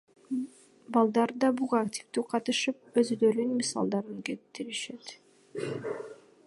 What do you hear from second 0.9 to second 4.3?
Балдар да буга активдүү катышып, өзүлөрүнүн мисалдарын